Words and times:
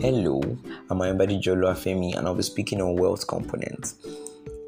Hello, 0.00 0.40
I'm 0.88 0.98
Ayambadi 1.00 1.38
Jolo 1.38 1.70
Afemi 1.70 2.16
and 2.16 2.26
I'll 2.26 2.34
be 2.34 2.42
speaking 2.42 2.80
on 2.80 2.96
wealth 2.96 3.26
components. 3.26 3.96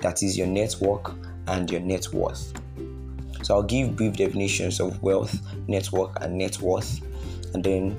That 0.02 0.22
is 0.22 0.36
your 0.36 0.46
network 0.46 1.14
and 1.46 1.70
your 1.70 1.80
net 1.80 2.12
worth. 2.12 2.52
So 3.42 3.54
I'll 3.54 3.62
give 3.62 3.96
brief 3.96 4.12
definitions 4.14 4.78
of 4.78 5.02
wealth, 5.02 5.40
network, 5.68 6.18
and 6.20 6.36
net 6.36 6.60
worth, 6.60 7.00
and 7.54 7.64
then 7.64 7.98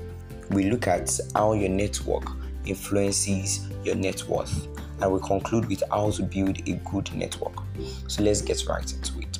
we 0.51 0.69
look 0.69 0.85
at 0.85 1.09
how 1.33 1.53
your 1.53 1.69
network 1.69 2.23
influences 2.65 3.67
your 3.83 3.95
net 3.95 4.21
worth, 4.29 4.67
and 5.01 5.11
we 5.11 5.19
conclude 5.21 5.65
with 5.65 5.81
how 5.89 6.11
to 6.11 6.21
build 6.21 6.59
a 6.69 6.73
good 6.91 7.11
network. 7.15 7.63
So 8.05 8.21
let's 8.21 8.43
get 8.43 8.63
right 8.67 8.93
into 8.93 9.19
it. 9.21 9.39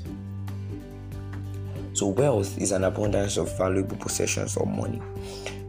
So, 1.95 2.07
wealth 2.07 2.57
is 2.57 2.71
an 2.71 2.85
abundance 2.85 3.37
of 3.37 3.55
valuable 3.55 3.97
possessions 3.97 4.57
or 4.57 4.65
money. 4.65 4.99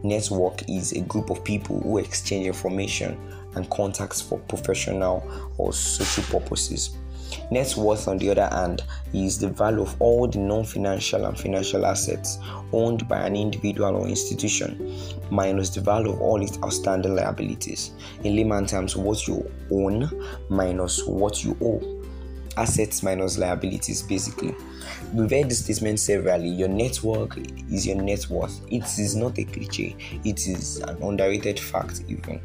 Network 0.05 0.69
is 0.69 0.91
a 0.91 1.01
group 1.01 1.31
of 1.31 1.43
people 1.43 1.81
who 1.81 1.97
exchange 1.97 2.45
information 2.45 3.19
and 3.55 3.67
contacts 3.71 4.21
for 4.21 4.37
professional 4.41 5.23
or 5.57 5.73
social 5.73 6.23
purposes. 6.39 6.95
Net 7.49 7.75
worth, 7.75 8.07
on 8.07 8.19
the 8.19 8.29
other 8.29 8.47
hand, 8.51 8.83
is 9.13 9.39
the 9.39 9.47
value 9.49 9.81
of 9.81 9.99
all 9.99 10.27
the 10.27 10.37
non 10.37 10.63
financial 10.63 11.25
and 11.25 11.35
financial 11.39 11.87
assets 11.87 12.37
owned 12.71 13.07
by 13.07 13.19
an 13.21 13.35
individual 13.35 13.95
or 13.95 14.07
institution, 14.07 14.95
minus 15.31 15.69
the 15.71 15.81
value 15.81 16.11
of 16.11 16.21
all 16.21 16.39
its 16.39 16.59
outstanding 16.63 17.15
liabilities. 17.15 17.93
In 18.23 18.35
layman 18.35 18.67
terms, 18.67 18.95
what 18.95 19.27
you 19.27 19.49
own 19.71 20.07
minus 20.49 21.03
what 21.07 21.43
you 21.43 21.57
owe 21.61 21.94
assets 22.57 23.03
minus 23.03 23.37
liabilities 23.37 24.01
basically. 24.01 24.55
We've 25.13 25.29
heard 25.29 25.49
this 25.49 25.63
statement 25.63 25.99
severally. 25.99 26.49
Your 26.49 26.67
network 26.67 27.37
is 27.71 27.85
your 27.87 27.95
net 28.01 28.29
worth. 28.29 28.59
It 28.71 28.83
is 28.99 29.15
not 29.15 29.37
a 29.39 29.43
cliche. 29.43 29.95
It 30.23 30.47
is 30.47 30.77
an 30.81 31.01
underrated 31.01 31.59
fact 31.59 32.03
even. 32.07 32.41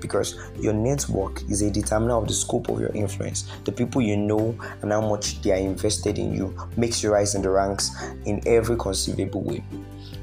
Because 0.00 0.38
your 0.60 0.72
network 0.72 1.42
is 1.50 1.62
a 1.62 1.70
determiner 1.70 2.14
of 2.14 2.28
the 2.28 2.34
scope 2.34 2.68
of 2.68 2.80
your 2.80 2.94
influence. 2.94 3.50
The 3.64 3.72
people 3.72 4.02
you 4.02 4.16
know 4.16 4.58
and 4.82 4.92
how 4.92 5.00
much 5.00 5.42
they 5.42 5.52
are 5.52 5.56
invested 5.56 6.18
in 6.18 6.34
you 6.34 6.56
makes 6.76 7.02
you 7.02 7.12
rise 7.12 7.34
in 7.34 7.42
the 7.42 7.50
ranks 7.50 7.90
in 8.24 8.40
every 8.46 8.76
conceivable 8.76 9.42
way. 9.42 9.64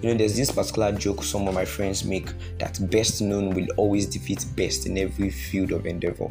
You 0.01 0.11
know 0.11 0.17
there's 0.17 0.35
this 0.35 0.51
particular 0.51 0.91
joke 0.91 1.23
some 1.23 1.47
of 1.47 1.53
my 1.53 1.65
friends 1.65 2.03
make 2.03 2.29
that 2.59 2.77
best 2.91 3.21
known 3.21 3.51
will 3.51 3.67
always 3.77 4.05
defeat 4.05 4.45
best 4.55 4.85
in 4.85 4.97
every 4.97 5.29
field 5.29 5.71
of 5.71 5.85
endeavor 5.85 6.29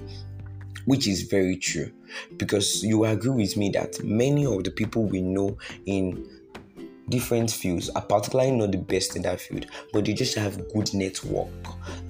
which 0.86 1.06
is 1.06 1.22
very 1.22 1.56
true. 1.56 1.90
Because 2.36 2.82
you 2.82 3.04
agree 3.04 3.30
with 3.30 3.56
me 3.56 3.70
that 3.70 4.02
many 4.04 4.46
of 4.46 4.64
the 4.64 4.70
people 4.70 5.04
we 5.04 5.20
know 5.20 5.56
in 5.86 6.28
different 7.10 7.50
fields 7.50 7.90
are 7.90 8.02
particularly 8.02 8.50
not 8.50 8.72
the 8.72 8.78
best 8.78 9.14
in 9.14 9.20
that 9.20 9.38
field 9.38 9.66
but 9.92 10.06
they 10.06 10.14
just 10.14 10.34
have 10.34 10.56
good 10.72 10.92
network. 10.94 11.48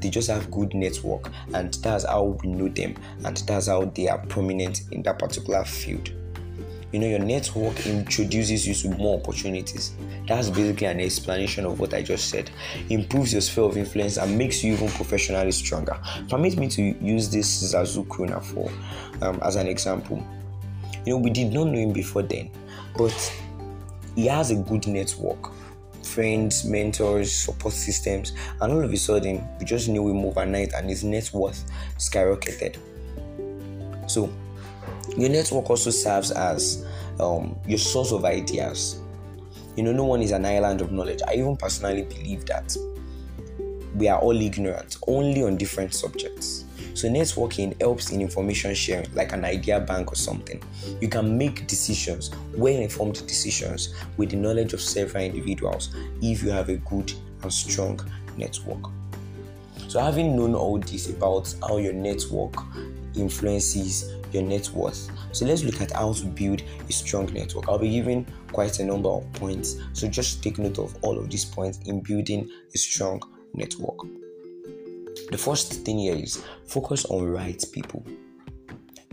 They 0.00 0.08
just 0.08 0.30
have 0.30 0.50
good 0.50 0.72
network 0.74 1.30
and 1.52 1.74
that's 1.74 2.04
how 2.04 2.38
we 2.42 2.48
know 2.48 2.68
them 2.68 2.94
and 3.24 3.36
that's 3.38 3.66
how 3.66 3.86
they 3.86 4.08
are 4.08 4.24
prominent 4.26 4.82
in 4.92 5.02
that 5.02 5.18
particular 5.18 5.64
field 5.64 6.12
you 6.94 7.00
know 7.00 7.08
your 7.08 7.18
network 7.18 7.86
introduces 7.86 8.68
you 8.68 8.72
to 8.72 8.96
more 8.96 9.18
opportunities. 9.18 9.96
That's 10.28 10.48
basically 10.48 10.86
an 10.86 11.00
explanation 11.00 11.66
of 11.66 11.80
what 11.80 11.92
i 11.92 12.02
just 12.02 12.28
said. 12.28 12.52
Improves 12.88 13.32
your 13.32 13.42
sphere 13.42 13.64
of 13.64 13.76
influence 13.76 14.16
and 14.16 14.38
makes 14.38 14.62
you 14.62 14.74
even 14.74 14.88
professionally 14.90 15.50
stronger. 15.50 15.98
Permit 16.28 16.56
me 16.56 16.68
to 16.68 16.82
use 17.04 17.28
this 17.28 17.74
zazu 17.74 18.06
krona 18.06 18.40
for 18.40 18.70
um, 19.26 19.40
as 19.42 19.56
an 19.56 19.66
example. 19.66 20.24
You 21.04 21.14
know 21.14 21.16
we 21.16 21.30
did 21.30 21.52
not 21.52 21.64
know 21.64 21.80
him 21.80 21.92
before 21.92 22.22
then 22.22 22.48
but 22.96 23.32
he 24.14 24.26
has 24.26 24.52
a 24.52 24.54
good 24.54 24.86
network 24.86 25.50
friends 26.04 26.64
mentors 26.64 27.32
support 27.32 27.74
systems 27.74 28.34
and 28.60 28.72
all 28.72 28.84
of 28.84 28.92
a 28.92 28.96
sudden 28.96 29.44
we 29.58 29.64
just 29.64 29.88
knew 29.88 30.08
him 30.08 30.24
overnight 30.24 30.72
and 30.74 30.88
his 30.88 31.02
net 31.02 31.28
worth 31.34 31.68
skyrocketed. 31.98 32.76
So 34.06 34.32
your 35.16 35.30
network 35.30 35.70
also 35.70 35.90
serves 35.90 36.30
as 36.30 36.84
um, 37.20 37.56
your 37.66 37.78
source 37.78 38.12
of 38.12 38.24
ideas. 38.24 39.00
You 39.76 39.82
know, 39.82 39.92
no 39.92 40.04
one 40.04 40.22
is 40.22 40.30
an 40.30 40.44
island 40.44 40.80
of 40.80 40.92
knowledge. 40.92 41.20
I 41.26 41.34
even 41.34 41.56
personally 41.56 42.02
believe 42.02 42.46
that 42.46 42.76
we 43.94 44.08
are 44.08 44.18
all 44.18 44.40
ignorant, 44.40 44.96
only 45.06 45.42
on 45.44 45.56
different 45.56 45.94
subjects. 45.94 46.64
So, 46.94 47.08
networking 47.08 47.80
helps 47.80 48.10
in 48.10 48.20
information 48.20 48.72
sharing, 48.74 49.12
like 49.14 49.32
an 49.32 49.44
idea 49.44 49.80
bank 49.80 50.12
or 50.12 50.14
something. 50.14 50.62
You 51.00 51.08
can 51.08 51.36
make 51.36 51.66
decisions, 51.66 52.30
well 52.54 52.76
informed 52.80 53.26
decisions, 53.26 53.94
with 54.16 54.30
the 54.30 54.36
knowledge 54.36 54.74
of 54.74 54.80
several 54.80 55.24
individuals 55.24 55.94
if 56.22 56.42
you 56.42 56.50
have 56.50 56.68
a 56.68 56.76
good 56.76 57.12
and 57.42 57.52
strong 57.52 58.00
network. 58.36 58.90
So, 59.88 60.00
having 60.00 60.36
known 60.36 60.54
all 60.54 60.78
this 60.78 61.10
about 61.10 61.52
how 61.60 61.78
your 61.78 61.92
network 61.92 62.54
influences 63.16 64.12
your 64.32 64.42
net 64.42 64.68
worth. 64.70 65.10
So 65.32 65.46
let's 65.46 65.62
look 65.62 65.80
at 65.80 65.92
how 65.92 66.12
to 66.12 66.24
build 66.26 66.62
a 66.88 66.92
strong 66.92 67.32
network. 67.32 67.68
I'll 67.68 67.78
be 67.78 67.90
giving 67.90 68.26
quite 68.52 68.78
a 68.80 68.84
number 68.84 69.08
of 69.08 69.30
points. 69.34 69.76
So 69.92 70.08
just 70.08 70.42
take 70.42 70.58
note 70.58 70.78
of 70.78 70.96
all 71.02 71.18
of 71.18 71.30
these 71.30 71.44
points 71.44 71.78
in 71.86 72.00
building 72.00 72.50
a 72.74 72.78
strong 72.78 73.22
network. 73.52 73.98
The 75.30 75.38
first 75.38 75.72
thing 75.84 75.98
here 75.98 76.16
is 76.16 76.44
focus 76.66 77.04
on 77.06 77.28
right 77.28 77.62
people. 77.72 78.04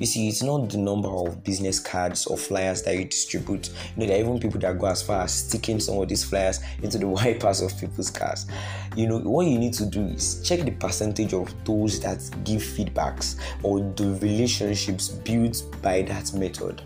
You 0.02 0.08
see, 0.08 0.28
it's 0.28 0.42
not 0.42 0.68
the 0.68 0.80
number 0.80 1.08
of 1.08 1.44
business 1.44 1.80
cards 1.80 2.26
or 2.26 2.36
flyers 2.36 2.82
that 2.82 2.98
you 2.98 3.06
distribute. 3.06 3.70
You 3.96 4.02
know, 4.02 4.08
there 4.08 4.18
are 4.18 4.20
even 4.20 4.40
people 4.40 4.60
that 4.62 4.80
go 4.80 4.88
as 4.88 5.04
far 5.04 5.22
as 5.22 5.32
sticking 5.32 5.80
some 5.80 6.00
of 6.00 6.10
these 6.10 6.24
flyers 6.24 6.60
into 6.82 6.98
the 6.98 7.08
wipers 7.08 7.62
of 7.62 7.80
people's 7.80 8.10
cars. 8.10 8.48
You 8.96 9.06
know, 9.06 9.20
what 9.20 9.46
you 9.46 9.60
need 9.60 9.74
to 9.74 9.86
do 9.86 10.02
is 10.06 10.42
check 10.42 10.62
the 10.62 10.72
percentage 10.72 11.36
of 11.36 11.54
those 11.66 12.00
that 12.00 12.18
give 12.44 12.64
feedbacks 12.64 13.40
or 13.62 13.80
the 13.96 14.18
relationships 14.24 15.10
built 15.10 15.64
by 15.84 16.02
that 16.02 16.34
method. 16.34 16.82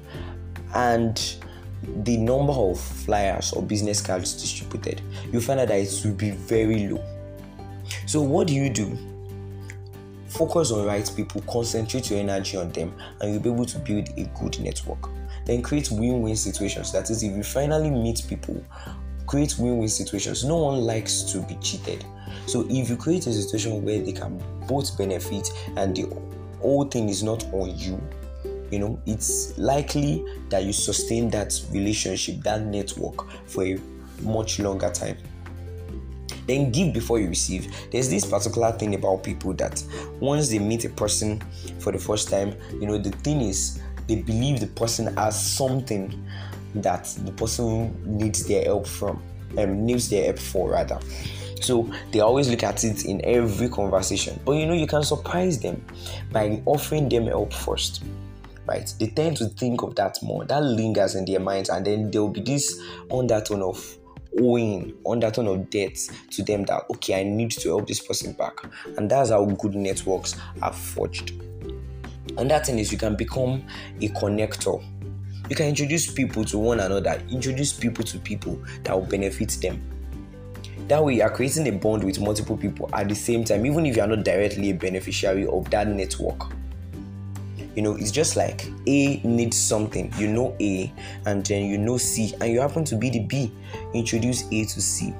And 0.73 1.17
the 2.03 2.17
number 2.17 2.51
of 2.51 2.81
flyers 2.81 3.53
or 3.53 3.63
business 3.63 4.01
cards 4.01 4.33
distributed, 4.33 5.01
you 5.31 5.39
find 5.39 5.61
out 5.61 5.69
that 5.69 5.79
it 5.79 6.01
will 6.03 6.15
be 6.15 6.31
very 6.31 6.89
low. 6.89 7.01
So, 8.07 8.21
what 8.21 8.47
do 8.47 8.53
you 8.53 8.69
do? 8.69 9.14
Focus 10.37 10.71
on 10.71 10.85
right 10.85 11.09
people, 11.15 11.41
concentrate 11.49 12.09
your 12.09 12.19
energy 12.19 12.57
on 12.57 12.69
them, 12.71 12.93
and 13.21 13.31
you'll 13.31 13.41
be 13.41 13.49
able 13.49 13.65
to 13.65 13.79
build 13.79 14.09
a 14.17 14.25
good 14.39 14.59
network. 14.59 15.09
Then 15.45 15.61
create 15.61 15.89
win 15.91 16.21
win 16.21 16.35
situations. 16.35 16.91
That 16.91 17.09
is, 17.09 17.23
if 17.23 17.35
you 17.35 17.43
finally 17.43 17.89
meet 17.89 18.23
people, 18.27 18.61
create 19.27 19.57
win 19.57 19.77
win 19.77 19.87
situations. 19.87 20.43
No 20.43 20.57
one 20.57 20.81
likes 20.81 21.21
to 21.31 21.41
be 21.41 21.55
cheated. 21.55 22.03
So, 22.47 22.67
if 22.69 22.89
you 22.89 22.97
create 22.97 23.27
a 23.27 23.33
situation 23.33 23.83
where 23.83 24.01
they 24.01 24.11
can 24.11 24.41
both 24.67 24.97
benefit 24.97 25.49
and 25.77 25.95
the 25.95 26.13
whole 26.59 26.85
thing 26.85 27.07
is 27.07 27.23
not 27.23 27.45
on 27.53 27.77
you, 27.77 28.01
you 28.71 28.79
know, 28.79 28.99
it's 29.05 29.57
likely 29.57 30.25
that 30.49 30.65
you 30.65 30.73
sustain 30.73 31.29
that 31.29 31.57
relationship, 31.71 32.41
that 32.41 32.61
network 32.61 33.31
for 33.47 33.63
a 33.63 33.79
much 34.21 34.59
longer 34.59 34.89
time. 34.89 35.17
Then 36.47 36.71
give 36.71 36.93
before 36.93 37.19
you 37.19 37.27
receive. 37.27 37.73
There's 37.91 38.09
this 38.09 38.25
particular 38.25 38.71
thing 38.71 38.95
about 38.95 39.23
people 39.23 39.53
that 39.55 39.83
once 40.19 40.49
they 40.49 40.59
meet 40.59 40.85
a 40.85 40.89
person 40.89 41.41
for 41.79 41.91
the 41.91 41.99
first 41.99 42.29
time, 42.29 42.55
you 42.73 42.87
know, 42.87 42.97
the 42.97 43.11
thing 43.11 43.41
is 43.41 43.81
they 44.07 44.15
believe 44.15 44.59
the 44.59 44.67
person 44.67 45.15
has 45.17 45.41
something 45.41 46.23
that 46.75 47.05
the 47.25 47.31
person 47.31 47.95
needs 48.05 48.45
their 48.45 48.63
help 48.65 48.85
from, 48.85 49.21
um, 49.57 49.85
needs 49.85 50.09
their 50.09 50.25
help 50.25 50.39
for 50.39 50.71
rather. 50.71 50.99
So 51.61 51.89
they 52.11 52.19
always 52.19 52.49
look 52.49 52.63
at 52.63 52.83
it 52.83 53.05
in 53.05 53.23
every 53.23 53.69
conversation. 53.69 54.39
But 54.45 54.53
you 54.53 54.65
know, 54.67 54.73
you 54.73 54.87
can 54.87 55.03
surprise 55.03 55.59
them 55.59 55.83
by 56.31 56.61
offering 56.65 57.09
them 57.09 57.25
help 57.25 57.53
first. 57.53 58.03
Right? 58.67 58.91
They 58.99 59.07
tend 59.07 59.37
to 59.37 59.45
think 59.45 59.83
of 59.83 59.95
that 59.95 60.17
more. 60.23 60.43
That 60.45 60.63
lingers 60.63 61.15
in 61.15 61.25
their 61.25 61.39
minds, 61.39 61.69
and 61.69 61.85
then 61.85 62.09
there 62.09 62.21
will 62.21 62.29
be 62.29 62.41
this 62.41 62.81
undertone 63.11 63.61
of 63.61 63.97
owing 64.39 64.93
undertone 65.05 65.47
of 65.47 65.69
debt 65.69 65.97
to 66.29 66.43
them 66.43 66.63
that 66.63 66.83
okay 66.89 67.19
i 67.19 67.23
need 67.23 67.51
to 67.51 67.69
help 67.69 67.87
this 67.87 67.99
person 67.99 68.33
back. 68.33 68.59
And 68.97 69.09
that's 69.09 69.29
how 69.29 69.45
good 69.45 69.75
networks 69.75 70.35
are 70.61 70.73
forged. 70.73 71.31
And 72.37 72.49
that 72.51 72.65
thing 72.65 72.79
is 72.79 72.91
you 72.91 72.97
can 72.97 73.15
become 73.15 73.63
a 74.01 74.09
connector. 74.09 74.83
You 75.49 75.55
can 75.55 75.67
introduce 75.67 76.11
people 76.11 76.43
to 76.45 76.57
one 76.57 76.79
another 76.79 77.21
introduce 77.29 77.71
people 77.73 78.03
to 78.05 78.19
people 78.19 78.61
that 78.83 78.93
will 78.93 79.05
benefit 79.05 79.57
them. 79.61 79.81
That 80.87 81.03
way 81.03 81.15
you 81.15 81.23
are 81.23 81.29
creating 81.29 81.67
a 81.67 81.71
bond 81.71 82.03
with 82.03 82.19
multiple 82.19 82.57
people 82.57 82.89
at 82.93 83.09
the 83.09 83.15
same 83.15 83.43
time 83.43 83.65
even 83.65 83.85
if 83.85 83.95
you 83.95 84.01
are 84.01 84.07
not 84.07 84.23
directly 84.23 84.69
a 84.69 84.73
beneficiary 84.73 85.47
of 85.47 85.69
that 85.71 85.87
network 85.87 86.51
you 87.75 87.81
know, 87.81 87.95
it's 87.95 88.11
just 88.11 88.35
like 88.35 88.65
A 88.87 89.17
needs 89.17 89.57
something. 89.57 90.13
You 90.17 90.27
know 90.27 90.55
A, 90.59 90.91
and 91.25 91.45
then 91.45 91.65
you 91.65 91.77
know 91.77 91.97
C, 91.97 92.33
and 92.39 92.51
you 92.51 92.61
happen 92.61 92.85
to 92.85 92.95
be 92.95 93.09
the 93.09 93.19
B. 93.19 93.51
Introduce 93.93 94.45
A 94.51 94.65
to 94.65 94.81
C. 94.81 95.13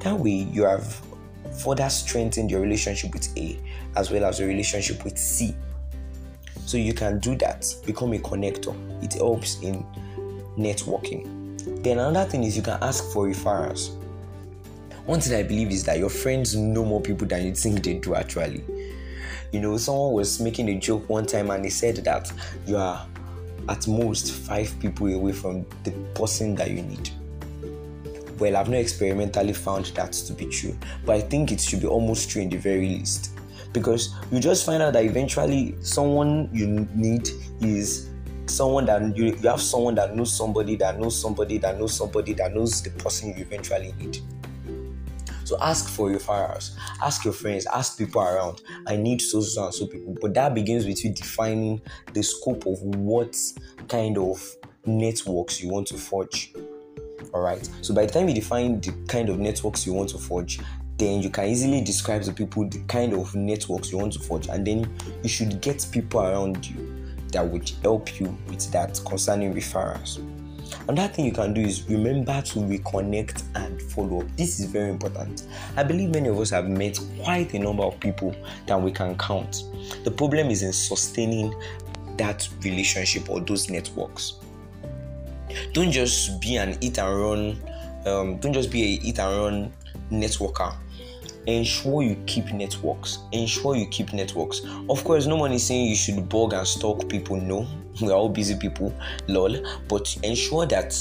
That 0.00 0.18
way, 0.18 0.30
you 0.30 0.64
have 0.64 1.00
further 1.58 1.88
strengthened 1.88 2.50
your 2.50 2.60
relationship 2.60 3.12
with 3.12 3.36
A 3.36 3.58
as 3.96 4.10
well 4.10 4.24
as 4.24 4.38
your 4.38 4.48
relationship 4.48 5.02
with 5.04 5.18
C. 5.18 5.54
So 6.66 6.76
you 6.76 6.94
can 6.94 7.18
do 7.18 7.34
that, 7.36 7.66
become 7.86 8.12
a 8.12 8.18
connector. 8.18 8.74
It 9.02 9.14
helps 9.14 9.60
in 9.62 9.84
networking. 10.58 11.82
Then 11.82 11.98
another 11.98 12.28
thing 12.28 12.44
is 12.44 12.56
you 12.56 12.62
can 12.62 12.78
ask 12.82 13.12
for 13.12 13.26
referrals. 13.26 13.96
One 15.06 15.20
thing 15.20 15.38
I 15.38 15.44
believe 15.44 15.70
is 15.70 15.84
that 15.84 15.98
your 15.98 16.10
friends 16.10 16.56
know 16.56 16.84
more 16.84 17.00
people 17.00 17.26
than 17.26 17.46
you 17.46 17.54
think 17.54 17.84
they 17.84 17.94
do 17.94 18.14
actually 18.14 18.64
You 19.52 19.60
know, 19.60 19.76
someone 19.76 20.12
was 20.12 20.40
making 20.40 20.68
a 20.68 20.78
joke 20.78 21.08
one 21.08 21.26
time 21.26 21.50
and 21.50 21.64
they 21.64 21.70
said 21.70 21.96
that 21.96 22.32
you 22.66 22.76
are 22.76 23.06
at 23.68 23.86
most 23.88 24.32
five 24.32 24.74
people 24.80 25.06
away 25.06 25.32
from 25.32 25.66
the 25.84 25.90
person 26.14 26.54
that 26.56 26.70
you 26.70 26.82
need. 26.82 27.10
Well, 28.38 28.56
I've 28.56 28.68
not 28.68 28.78
experimentally 28.78 29.54
found 29.54 29.86
that 29.86 30.12
to 30.12 30.32
be 30.32 30.46
true, 30.46 30.76
but 31.04 31.16
I 31.16 31.20
think 31.20 31.52
it 31.52 31.60
should 31.60 31.80
be 31.80 31.86
almost 31.86 32.28
true 32.30 32.42
in 32.42 32.50
the 32.50 32.58
very 32.58 32.88
least. 32.88 33.30
Because 33.72 34.14
you 34.30 34.40
just 34.40 34.64
find 34.64 34.82
out 34.82 34.92
that 34.92 35.04
eventually 35.04 35.74
someone 35.80 36.48
you 36.52 36.86
need 36.94 37.28
is 37.60 38.10
someone 38.46 38.86
that 38.86 39.16
you, 39.16 39.26
you 39.26 39.48
have 39.48 39.60
someone 39.60 39.94
that 39.96 40.14
knows 40.14 40.34
somebody 40.34 40.76
that 40.76 40.98
knows 40.98 41.20
somebody 41.20 41.58
that 41.58 41.78
knows 41.78 41.94
somebody 41.94 42.32
that 42.34 42.54
knows 42.54 42.82
the 42.82 42.90
person 42.90 43.30
you 43.36 43.42
eventually 43.42 43.92
need. 43.98 44.18
So 45.46 45.56
ask 45.60 45.88
for 45.88 46.10
referrals, 46.10 46.76
ask 47.00 47.24
your 47.24 47.32
friends, 47.32 47.66
ask 47.66 47.96
people 47.96 48.20
around. 48.20 48.62
I 48.88 48.96
need 48.96 49.22
so 49.22 49.40
so 49.40 49.66
and 49.66 49.72
so 49.72 49.86
people. 49.86 50.16
But 50.20 50.34
that 50.34 50.54
begins 50.54 50.86
with 50.86 51.04
you 51.04 51.12
defining 51.12 51.80
the 52.12 52.24
scope 52.24 52.66
of 52.66 52.82
what 52.82 53.36
kind 53.88 54.18
of 54.18 54.44
networks 54.86 55.62
you 55.62 55.68
want 55.68 55.86
to 55.86 55.94
forge. 55.94 56.52
Alright. 57.32 57.70
So 57.80 57.94
by 57.94 58.06
the 58.06 58.12
time 58.12 58.28
you 58.28 58.34
define 58.34 58.80
the 58.80 58.92
kind 59.06 59.28
of 59.28 59.38
networks 59.38 59.86
you 59.86 59.92
want 59.92 60.08
to 60.10 60.18
forge, 60.18 60.58
then 60.98 61.22
you 61.22 61.30
can 61.30 61.44
easily 61.44 61.80
describe 61.80 62.22
to 62.24 62.32
people 62.32 62.68
the 62.68 62.80
kind 62.88 63.12
of 63.12 63.32
networks 63.36 63.92
you 63.92 63.98
want 63.98 64.14
to 64.14 64.18
forge, 64.18 64.48
and 64.48 64.66
then 64.66 64.90
you 65.22 65.28
should 65.28 65.60
get 65.60 65.86
people 65.92 66.22
around 66.22 66.66
you 66.66 67.06
that 67.30 67.46
would 67.46 67.70
help 67.82 68.18
you 68.18 68.36
with 68.48 68.68
that 68.72 69.00
concerning 69.06 69.54
referrals. 69.54 70.18
Another 70.88 71.12
thing 71.12 71.24
you 71.24 71.32
can 71.32 71.52
do 71.52 71.60
is 71.60 71.88
remember 71.88 72.40
to 72.42 72.58
reconnect 72.60 73.42
and 73.54 73.80
follow 73.82 74.20
up. 74.20 74.36
This 74.36 74.60
is 74.60 74.66
very 74.66 74.90
important. 74.90 75.46
I 75.76 75.82
believe 75.82 76.10
many 76.10 76.28
of 76.28 76.38
us 76.38 76.50
have 76.50 76.68
met 76.68 76.98
quite 77.22 77.54
a 77.54 77.58
number 77.58 77.82
of 77.82 77.98
people 78.00 78.34
that 78.66 78.80
we 78.80 78.92
can 78.92 79.16
count. 79.18 79.64
The 80.04 80.10
problem 80.10 80.48
is 80.50 80.62
in 80.62 80.72
sustaining 80.72 81.54
that 82.16 82.48
relationship 82.62 83.28
or 83.28 83.40
those 83.40 83.68
networks. 83.68 84.34
Don't 85.72 85.90
just 85.90 86.40
be 86.40 86.56
an 86.56 86.76
eat 86.80 86.98
and 86.98 87.20
run. 87.20 87.62
Um, 88.06 88.38
don't 88.38 88.52
just 88.52 88.70
be 88.70 88.82
a 88.82 89.00
eat 89.02 89.18
and 89.18 89.36
run 89.36 89.72
networker 90.10 90.74
ensure 91.46 92.02
you 92.02 92.16
keep 92.26 92.52
networks 92.52 93.18
ensure 93.32 93.76
you 93.76 93.86
keep 93.86 94.12
networks 94.12 94.62
of 94.88 95.02
course 95.04 95.26
no 95.26 95.36
one 95.36 95.52
is 95.52 95.64
saying 95.64 95.88
you 95.88 95.94
should 95.94 96.28
bug 96.28 96.52
and 96.52 96.66
stalk 96.66 97.08
people 97.08 97.36
no 97.36 97.66
we're 98.00 98.12
all 98.12 98.28
busy 98.28 98.56
people 98.56 98.92
lol. 99.28 99.56
But 99.88 100.16
ensure 100.22 100.66
that 100.66 100.96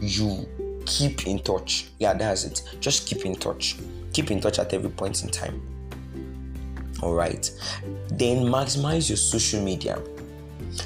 you 0.00 0.48
keep 0.86 1.26
in 1.26 1.38
touch. 1.40 1.88
Yeah 1.98 2.14
that's 2.14 2.44
it. 2.44 2.62
Just 2.80 3.06
keep 3.06 3.24
in 3.24 3.34
touch. 3.34 3.76
Keep 4.12 4.30
in 4.30 4.40
touch 4.40 4.58
at 4.58 4.72
every 4.72 4.90
point 4.90 5.22
in 5.22 5.30
time. 5.30 5.60
All 7.02 7.14
right. 7.14 7.50
Then 8.10 8.44
maximize 8.44 9.08
your 9.08 9.16
social 9.16 9.62
media. 9.62 10.02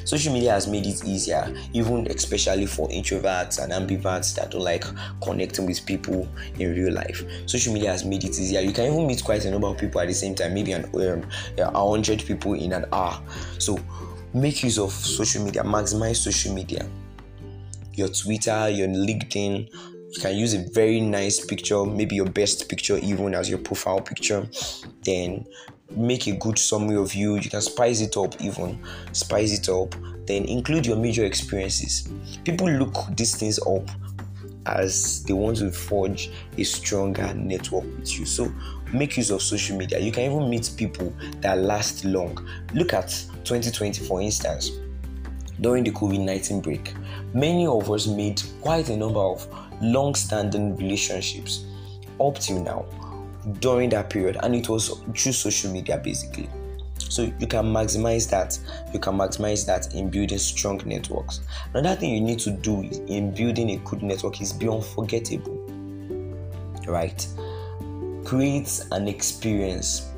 Social 0.04 0.32
media 0.32 0.52
has 0.52 0.66
made 0.66 0.86
it 0.86 1.04
easier, 1.04 1.54
even 1.72 2.06
especially 2.08 2.66
for 2.66 2.88
introverts 2.88 3.62
and 3.62 3.72
ambiverts 3.72 4.34
that 4.36 4.50
don't 4.50 4.62
like 4.62 4.84
connecting 5.22 5.66
with 5.66 5.84
people 5.86 6.28
in 6.58 6.74
real 6.74 6.92
life. 6.92 7.24
Social 7.46 7.72
media 7.72 7.90
has 7.90 8.04
made 8.04 8.24
it 8.24 8.30
easier. 8.30 8.60
You 8.60 8.72
can 8.72 8.92
even 8.92 9.06
meet 9.06 9.22
quite 9.22 9.44
a 9.44 9.50
number 9.50 9.66
of 9.66 9.78
people 9.78 10.00
at 10.00 10.08
the 10.08 10.14
same 10.14 10.34
time, 10.34 10.54
maybe 10.54 10.72
an 10.72 10.84
um, 10.94 11.74
hundred 11.74 12.20
people 12.24 12.54
in 12.54 12.72
an 12.72 12.86
hour. 12.92 13.20
So 13.58 13.78
make 14.34 14.62
use 14.62 14.78
of 14.78 14.92
social 14.92 15.44
media, 15.44 15.62
maximize 15.62 16.16
social 16.16 16.54
media. 16.54 16.86
Your 17.94 18.08
Twitter, 18.08 18.68
your 18.70 18.88
LinkedIn, 18.88 19.68
you 20.12 20.20
can 20.20 20.36
use 20.36 20.54
a 20.54 20.58
very 20.72 21.00
nice 21.00 21.44
picture, 21.44 21.84
maybe 21.84 22.16
your 22.16 22.28
best 22.28 22.68
picture, 22.68 22.98
even 22.98 23.34
as 23.34 23.48
your 23.48 23.58
profile 23.58 24.00
picture. 24.00 24.46
Then 25.04 25.46
make 25.96 26.26
a 26.26 26.36
good 26.36 26.58
summary 26.58 26.96
of 26.96 27.14
you. 27.14 27.36
You 27.36 27.50
can 27.50 27.62
spice 27.62 28.00
it 28.00 28.16
up, 28.16 28.40
even 28.40 28.78
spice 29.12 29.58
it 29.58 29.68
up. 29.68 29.94
Then 30.26 30.44
include 30.44 30.86
your 30.86 30.96
major 30.96 31.24
experiences. 31.24 32.08
People 32.44 32.70
look 32.70 32.94
these 33.16 33.36
things 33.36 33.58
up 33.60 33.88
as 34.66 35.24
they 35.24 35.32
want 35.32 35.56
to 35.58 35.70
forge 35.70 36.30
a 36.56 36.64
stronger 36.64 37.32
network 37.34 37.84
with 37.84 38.18
you. 38.18 38.26
So 38.26 38.52
make 38.92 39.16
use 39.16 39.30
of 39.30 39.42
social 39.42 39.76
media. 39.76 39.98
You 39.98 40.12
can 40.12 40.30
even 40.30 40.48
meet 40.48 40.70
people 40.76 41.12
that 41.40 41.58
last 41.58 42.04
long. 42.04 42.46
Look 42.74 42.92
at 42.92 43.24
2020, 43.44 44.04
for 44.04 44.20
instance. 44.20 44.70
During 45.60 45.84
the 45.84 45.92
COVID 45.92 46.20
19 46.20 46.60
break, 46.60 46.94
many 47.34 47.66
of 47.66 47.90
us 47.90 48.06
made 48.06 48.42
quite 48.60 48.88
a 48.88 48.96
number 48.96 49.20
of 49.20 49.46
long 49.80 50.14
standing 50.14 50.76
relationships 50.76 51.64
up 52.20 52.38
till 52.38 52.62
now 52.62 52.84
during 53.60 53.90
that 53.90 54.10
period, 54.10 54.38
and 54.42 54.54
it 54.54 54.68
was 54.68 54.88
through 55.16 55.32
social 55.32 55.72
media 55.72 55.98
basically. 55.98 56.48
So 56.98 57.22
you 57.38 57.46
can 57.46 57.66
maximize 57.66 58.30
that. 58.30 58.58
You 58.92 58.98
can 58.98 59.14
maximize 59.14 59.66
that 59.66 59.94
in 59.94 60.08
building 60.08 60.38
strong 60.38 60.80
networks. 60.86 61.40
Another 61.74 62.00
thing 62.00 62.14
you 62.14 62.20
need 62.20 62.38
to 62.40 62.50
do 62.50 62.80
in 63.06 63.34
building 63.34 63.70
a 63.70 63.76
good 63.78 64.02
network 64.02 64.40
is 64.40 64.52
be 64.52 64.68
unforgettable. 64.68 65.58
Right? 66.86 67.26
Create 68.24 68.80
an 68.92 69.08
experience 69.08 70.11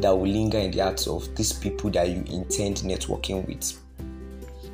that 0.00 0.10
will 0.10 0.28
linger 0.28 0.58
in 0.58 0.70
the 0.70 0.80
hearts 0.80 1.06
of 1.06 1.34
these 1.36 1.52
people 1.52 1.90
that 1.90 2.08
you 2.08 2.24
intend 2.28 2.78
networking 2.78 3.46
with 3.46 3.80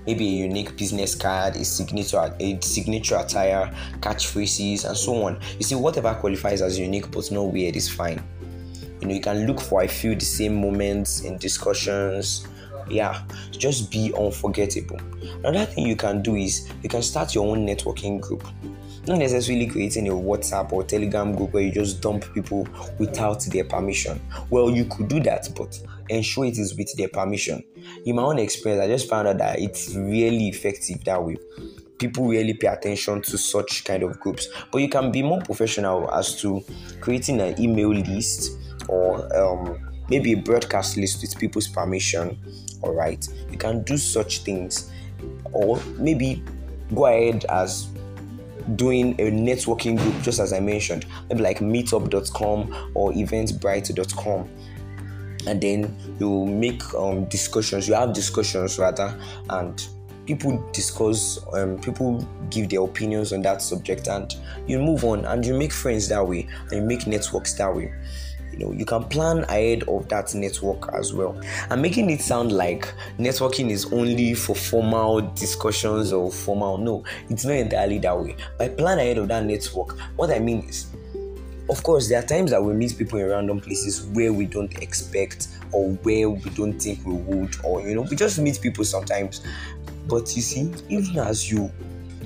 maybe 0.06 0.26
a 0.26 0.46
unique 0.46 0.76
business 0.76 1.14
card, 1.14 1.56
a 1.56 1.64
signature, 1.64 2.32
a 2.38 2.58
signature 2.61 3.17
attire, 3.17 3.75
catchphrases, 4.00 4.84
and 4.87 4.96
so 4.96 5.25
on. 5.25 5.40
You 5.58 5.64
see, 5.64 5.75
whatever 5.75 6.14
qualifies 6.14 6.62
as 6.62 6.78
unique 6.78 7.11
but 7.11 7.31
not 7.31 7.52
weird 7.52 7.76
is 7.76 7.88
fine. 7.88 8.23
You 9.00 9.08
know, 9.08 9.14
you 9.14 9.20
can 9.20 9.46
look 9.46 9.61
for 9.61 9.82
a 9.82 9.88
few 9.88 10.14
the 10.14 10.25
same 10.25 10.55
moments 10.61 11.23
in 11.23 11.37
discussions. 11.38 12.46
Yeah, 12.88 13.20
just 13.50 13.90
be 13.90 14.14
unforgettable. 14.17 15.00
Another 15.44 15.67
thing 15.67 15.87
you 15.87 15.96
can 15.96 16.23
do 16.23 16.37
is 16.37 16.70
you 16.82 16.88
can 16.88 17.02
start 17.02 17.34
your 17.34 17.46
own 17.46 17.67
networking 17.67 18.20
group 18.20 18.46
not 19.08 19.18
necessarily 19.18 19.66
creating 19.66 20.08
a 20.08 20.12
WhatsApp 20.12 20.72
or 20.72 20.82
Telegram 20.84 21.34
group 21.34 21.52
where 21.52 21.62
you 21.62 21.72
just 21.72 22.00
dump 22.00 22.32
people 22.34 22.66
without 22.98 23.44
their 23.46 23.64
permission. 23.64 24.20
Well, 24.50 24.70
you 24.70 24.84
could 24.84 25.08
do 25.08 25.20
that, 25.20 25.48
but 25.56 25.78
ensure 26.08 26.46
it 26.46 26.58
is 26.58 26.76
with 26.76 26.92
their 26.96 27.08
permission. 27.08 27.62
In 28.04 28.16
my 28.16 28.22
own 28.22 28.38
experience, 28.38 28.82
I 28.82 28.88
just 28.88 29.08
found 29.08 29.28
out 29.28 29.38
that 29.38 29.58
it's 29.58 29.94
really 29.94 30.48
effective 30.48 31.04
that 31.04 31.22
way. 31.22 31.36
People 31.98 32.28
really 32.28 32.54
pay 32.54 32.68
attention 32.68 33.22
to 33.22 33.38
such 33.38 33.84
kind 33.84 34.02
of 34.02 34.20
groups, 34.20 34.48
but 34.70 34.78
you 34.78 34.88
can 34.88 35.10
be 35.10 35.22
more 35.22 35.40
professional 35.40 36.12
as 36.12 36.40
to 36.42 36.62
creating 37.00 37.40
an 37.40 37.58
email 37.60 37.90
list 37.90 38.52
or 38.88 39.34
um, 39.36 39.78
maybe 40.10 40.32
a 40.32 40.36
broadcast 40.36 40.96
list 40.96 41.22
with 41.22 41.38
people's 41.38 41.68
permission. 41.68 42.38
All 42.82 42.94
right, 42.94 43.26
you 43.50 43.56
can 43.56 43.82
do 43.82 43.96
such 43.96 44.40
things, 44.40 44.92
or 45.52 45.80
maybe 45.98 46.44
go 46.94 47.06
ahead 47.06 47.46
as 47.46 47.88
doing 48.75 49.12
a 49.20 49.30
networking 49.30 49.96
group, 49.99 50.20
just 50.23 50.40
as 50.40 50.52
I 50.52 50.61
mentioned, 50.61 51.06
maybe 51.28 51.42
like 51.42 51.58
meetup.com 51.58 52.92
or 52.94 53.12
eventbrite.com. 53.12 54.49
And 55.46 55.61
then 55.61 55.96
you 56.18 56.44
make 56.46 56.82
um, 56.94 57.26
discussions, 57.26 57.87
you 57.87 57.94
have 57.94 58.12
discussions 58.12 58.78
rather, 58.78 59.16
and 59.50 59.87
people 60.26 60.68
discuss, 60.73 61.38
um, 61.52 61.78
people 61.80 62.26
give 62.50 62.70
their 62.70 62.82
opinions 62.82 63.32
on 63.32 63.42
that 63.42 63.62
subject, 63.62 64.08
and 64.08 64.35
you 64.66 64.80
move 64.80 65.04
on 65.04 65.25
and 65.25 65.46
you 65.46 65.54
make 65.54 65.73
friends 65.73 66.08
that 66.08 66.26
way, 66.26 66.49
and 66.70 66.73
you 66.73 66.82
make 66.82 67.06
networks 67.06 67.54
that 67.54 67.73
way 67.73 67.92
you 68.56 68.64
know 68.64 68.72
you 68.72 68.84
can 68.84 69.04
plan 69.04 69.44
ahead 69.44 69.82
of 69.84 70.08
that 70.08 70.34
network 70.34 70.92
as 70.94 71.12
well. 71.12 71.40
I'm 71.70 71.82
making 71.82 72.10
it 72.10 72.20
sound 72.20 72.52
like 72.52 72.92
networking 73.18 73.70
is 73.70 73.92
only 73.92 74.34
for 74.34 74.54
formal 74.54 75.20
discussions 75.34 76.12
or 76.12 76.30
formal 76.30 76.78
no 76.78 77.04
it's 77.28 77.44
not 77.44 77.54
entirely 77.54 77.98
that 78.00 78.18
way. 78.18 78.36
By 78.58 78.68
plan 78.68 78.98
ahead 78.98 79.18
of 79.18 79.28
that 79.28 79.44
network 79.44 79.98
what 80.16 80.30
i 80.30 80.38
mean 80.38 80.60
is 80.68 80.86
of 81.68 81.82
course 81.82 82.08
there 82.08 82.18
are 82.18 82.26
times 82.26 82.50
that 82.50 82.62
we 82.62 82.72
meet 82.72 82.96
people 82.96 83.18
in 83.18 83.28
random 83.28 83.60
places 83.60 84.06
where 84.08 84.32
we 84.32 84.46
don't 84.46 84.72
expect 84.82 85.48
or 85.72 85.90
where 86.02 86.30
we 86.30 86.50
don't 86.50 86.78
think 86.78 87.04
we 87.04 87.14
would 87.14 87.56
or 87.64 87.80
you 87.82 87.94
know 87.94 88.02
we 88.02 88.16
just 88.16 88.38
meet 88.38 88.60
people 88.60 88.84
sometimes. 88.84 89.42
But 90.08 90.34
you 90.36 90.42
see 90.42 90.72
even 90.88 91.18
as 91.18 91.50
you 91.50 91.70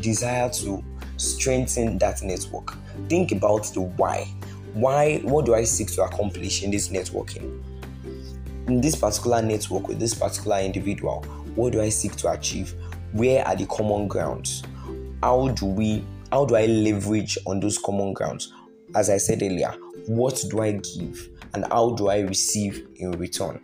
desire 0.00 0.50
to 0.50 0.84
strengthen 1.16 1.98
that 1.98 2.22
network 2.22 2.74
think 3.08 3.32
about 3.32 3.64
the 3.74 3.80
why 3.80 4.26
why 4.74 5.18
what 5.18 5.46
do 5.46 5.54
i 5.54 5.64
seek 5.64 5.90
to 5.92 6.02
accomplish 6.02 6.62
in 6.62 6.70
this 6.70 6.88
networking? 6.88 7.62
In 8.68 8.80
this 8.80 8.94
particular 8.94 9.42
network 9.42 9.88
with 9.88 9.98
this 9.98 10.14
particular 10.14 10.58
individual 10.58 11.22
what 11.54 11.72
do 11.72 11.80
i 11.80 11.88
seek 11.88 12.16
to 12.16 12.30
achieve? 12.30 12.74
Where 13.12 13.46
are 13.46 13.56
the 13.56 13.66
common 13.66 14.06
grounds? 14.06 14.62
How 15.22 15.48
do 15.48 15.66
we 15.66 16.04
how 16.32 16.44
do 16.44 16.56
i 16.56 16.66
leverage 16.66 17.36
on 17.46 17.60
those 17.60 17.78
common 17.78 18.12
grounds? 18.12 18.52
As 18.94 19.10
i 19.10 19.18
said 19.18 19.42
earlier 19.42 19.74
what 20.06 20.42
do 20.50 20.62
i 20.62 20.72
give 20.72 21.28
and 21.54 21.64
how 21.70 21.90
do 21.90 22.08
i 22.08 22.20
receive 22.20 22.86
in 22.96 23.12
return 23.12 23.60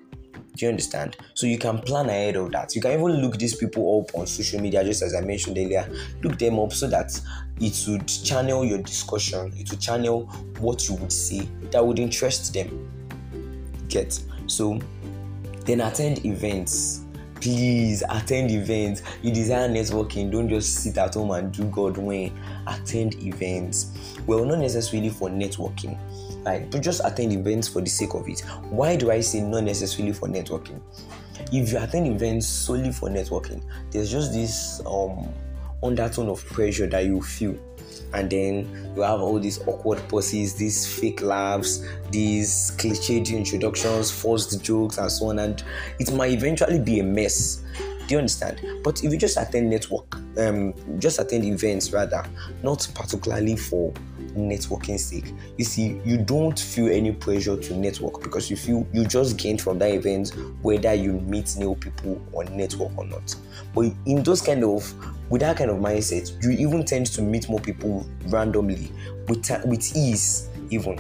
do 0.56 0.66
you 0.66 0.70
understand? 0.70 1.16
So 1.34 1.46
you 1.46 1.58
can 1.58 1.78
plan 1.78 2.08
ahead 2.08 2.36
of 2.36 2.52
that. 2.52 2.74
You 2.74 2.80
can 2.80 2.92
even 2.92 3.20
look 3.20 3.38
these 3.38 3.54
people 3.54 4.00
up 4.00 4.14
on 4.18 4.26
social 4.26 4.60
media, 4.60 4.82
just 4.84 5.02
as 5.02 5.14
I 5.14 5.20
mentioned 5.20 5.58
earlier. 5.58 5.88
Look 6.22 6.38
them 6.38 6.58
up 6.58 6.72
so 6.72 6.88
that 6.88 7.18
it 7.60 7.84
would 7.88 8.06
channel 8.06 8.64
your 8.64 8.78
discussion, 8.78 9.52
it 9.56 9.70
would 9.70 9.80
channel 9.80 10.26
what 10.58 10.88
you 10.88 10.94
would 10.96 11.12
say 11.12 11.48
that 11.70 11.84
would 11.84 11.98
interest 11.98 12.52
them. 12.52 12.88
Get 13.88 14.18
so 14.46 14.80
then 15.64 15.80
attend 15.80 16.24
events 16.24 17.05
please 17.40 18.02
attend 18.08 18.50
events. 18.50 19.02
You 19.22 19.32
desire 19.32 19.68
networking 19.68 20.30
don't 20.30 20.48
just 20.48 20.74
sit 20.76 20.98
at 20.98 21.14
home 21.14 21.30
and 21.32 21.52
do 21.52 21.64
god 21.64 21.96
when. 21.96 22.32
Attend 22.66 23.14
events. 23.22 24.18
Well 24.26 24.44
not 24.44 24.58
necessarily 24.58 25.10
for 25.10 25.28
networking. 25.28 25.98
Like 26.44 26.70
but 26.70 26.82
just 26.82 27.00
attend 27.04 27.32
events 27.32 27.68
for 27.68 27.80
the 27.80 27.90
sake 27.90 28.14
of 28.14 28.28
it. 28.28 28.40
Why 28.70 28.96
do 28.96 29.10
i 29.10 29.20
say 29.20 29.40
not 29.40 29.64
necessarily 29.64 30.12
for 30.12 30.28
networking? 30.28 30.80
If 31.52 31.72
you 31.72 31.78
attend 31.78 32.06
events 32.08 32.46
solely 32.46 32.92
for 32.92 33.08
networking 33.08 33.62
there's 33.90 34.10
just 34.10 34.32
this 34.32 34.80
um 34.86 35.28
undertone 35.82 36.28
of 36.28 36.44
pressure 36.46 36.86
that 36.88 37.04
you 37.04 37.22
feel 37.22 37.56
and 38.12 38.30
then 38.30 38.92
you 38.96 39.02
have 39.02 39.20
all 39.20 39.38
these 39.38 39.66
awkward 39.66 39.98
pauses, 40.08 40.54
these 40.54 40.86
fake 40.86 41.22
laughs, 41.22 41.84
these 42.10 42.72
cliched 42.78 43.30
introductions, 43.34 44.10
forced 44.10 44.62
jokes, 44.62 44.98
and 44.98 45.10
so 45.10 45.30
on, 45.30 45.38
and 45.38 45.62
it 45.98 46.12
might 46.12 46.32
eventually 46.32 46.78
be 46.78 47.00
a 47.00 47.04
mess. 47.04 47.62
Do 48.06 48.14
you 48.14 48.18
understand? 48.18 48.60
But 48.84 49.02
if 49.02 49.10
you 49.10 49.18
just 49.18 49.36
attend 49.36 49.68
network, 49.68 50.16
um, 50.38 50.74
just 50.98 51.18
attend 51.18 51.44
events 51.44 51.92
rather, 51.92 52.24
not 52.62 52.86
particularly 52.94 53.56
for 53.56 53.92
networking 54.36 54.98
sake, 54.98 55.32
you 55.56 55.64
see, 55.64 56.00
you 56.04 56.18
don't 56.18 56.58
feel 56.58 56.88
any 56.88 57.12
pressure 57.12 57.56
to 57.56 57.74
network 57.74 58.22
because 58.22 58.50
you 58.50 58.56
feel 58.56 58.86
you 58.92 59.04
just 59.04 59.36
gain 59.38 59.58
from 59.58 59.78
that 59.78 59.92
event 59.92 60.30
whether 60.62 60.94
you 60.94 61.12
meet 61.12 61.56
new 61.56 61.74
people 61.74 62.20
or 62.32 62.44
network 62.44 62.96
or 62.96 63.06
not. 63.06 63.34
But 63.74 63.92
in 64.04 64.22
those 64.22 64.42
kind 64.42 64.64
of 64.64 64.92
with 65.30 65.40
that 65.40 65.56
kind 65.56 65.70
of 65.70 65.78
mindset, 65.78 66.42
you 66.42 66.50
even 66.50 66.84
tend 66.84 67.06
to 67.06 67.22
meet 67.22 67.48
more 67.48 67.60
people 67.60 68.06
randomly 68.28 68.90
with 69.28 69.50
with 69.64 69.96
ease, 69.96 70.48
even. 70.70 70.96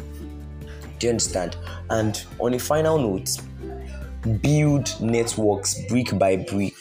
Do 0.98 1.06
you 1.06 1.10
understand? 1.10 1.56
And 1.90 2.24
on 2.38 2.54
a 2.54 2.58
final 2.58 2.98
note, 2.98 3.38
build 4.40 5.00
networks 5.00 5.80
brick 5.88 6.18
by 6.18 6.36
brick 6.36 6.74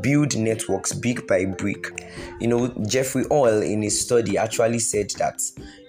build 0.00 0.36
networks 0.36 0.92
brick 0.92 1.26
by 1.26 1.44
brick. 1.44 1.86
You 2.40 2.48
know 2.48 2.68
Jeffrey 2.86 3.24
Hall 3.24 3.62
in 3.62 3.82
his 3.82 4.00
study 4.00 4.36
actually 4.36 4.78
said 4.80 5.10
that 5.18 5.40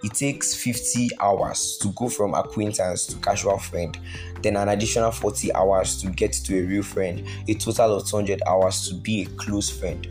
it 0.03 0.13
takes 0.13 0.55
50 0.55 1.09
hours 1.19 1.77
to 1.81 1.91
go 1.93 2.07
from 2.07 2.33
acquaintance 2.33 3.05
to 3.07 3.17
casual 3.17 3.57
friend 3.59 3.97
then 4.41 4.55
an 4.55 4.69
additional 4.69 5.11
40 5.11 5.53
hours 5.53 6.01
to 6.01 6.07
get 6.11 6.33
to 6.33 6.59
a 6.59 6.65
real 6.65 6.83
friend 6.83 7.27
a 7.47 7.53
total 7.53 7.97
of 7.97 8.07
200 8.07 8.41
hours 8.47 8.87
to 8.87 8.95
be 8.95 9.23
a 9.23 9.25
close 9.25 9.69
friend. 9.69 10.07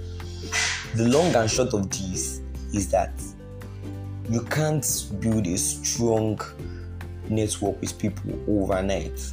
The 0.94 1.08
long 1.08 1.34
and 1.34 1.50
short 1.50 1.74
of 1.74 1.90
this 1.90 2.40
is 2.72 2.90
that 2.90 3.12
you 4.28 4.42
can't 4.42 5.06
build 5.20 5.46
a 5.46 5.56
strong 5.56 6.40
network 7.28 7.80
with 7.80 7.98
people 7.98 8.38
overnight. 8.48 9.32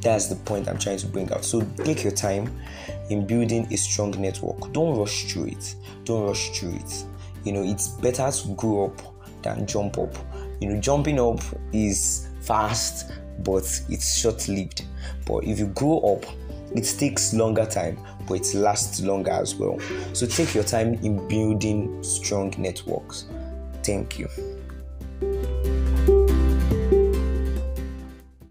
That's 0.00 0.26
the 0.28 0.36
point 0.36 0.68
I'm 0.68 0.78
trying 0.78 0.98
to 0.98 1.06
bring 1.06 1.30
out. 1.32 1.44
So 1.44 1.62
take 1.84 2.02
your 2.02 2.12
time 2.12 2.50
in 3.10 3.26
building 3.26 3.66
a 3.72 3.76
strong 3.76 4.10
network. 4.20 4.72
Don't 4.72 4.98
rush 4.98 5.32
through 5.32 5.46
it. 5.46 5.74
Don't 6.04 6.26
rush 6.26 6.50
through 6.50 6.74
it. 6.74 7.04
You 7.44 7.52
know, 7.52 7.62
it's 7.62 7.88
better 7.88 8.30
to 8.30 8.48
grow 8.54 8.86
up 8.86 9.42
than 9.42 9.66
jump 9.66 9.98
up. 9.98 10.14
You 10.60 10.70
know, 10.70 10.80
jumping 10.80 11.20
up 11.20 11.40
is 11.72 12.28
fast, 12.40 13.12
but 13.44 13.64
it's 13.88 14.18
short 14.18 14.48
lived. 14.48 14.84
But 15.26 15.44
if 15.44 15.58
you 15.58 15.66
grow 15.68 15.98
up, 16.00 16.24
it 16.74 16.84
takes 16.98 17.32
longer 17.32 17.66
time, 17.66 17.98
but 18.26 18.34
it 18.34 18.54
lasts 18.54 19.00
longer 19.00 19.30
as 19.30 19.54
well. 19.54 19.78
So 20.12 20.26
take 20.26 20.54
your 20.54 20.64
time 20.64 20.94
in 21.04 21.26
building 21.28 22.02
strong 22.02 22.54
networks. 22.58 23.26
Thank 23.82 24.18
you. 24.18 24.28